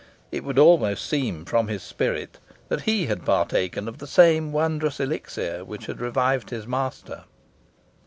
[0.31, 4.99] It would almost seem, from his spirit, that he had partaken of the same wondrous
[4.99, 7.25] elixir which had revived his master.